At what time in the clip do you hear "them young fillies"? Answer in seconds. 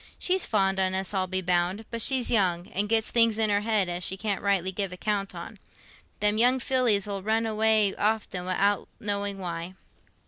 6.21-7.07